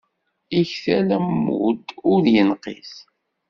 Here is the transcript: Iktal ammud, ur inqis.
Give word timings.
Iktal 0.59 1.07
ammud, 1.17 1.85
ur 2.11 2.23
inqis. 2.41 2.93